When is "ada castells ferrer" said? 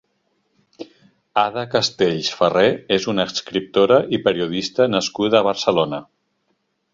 1.41-2.69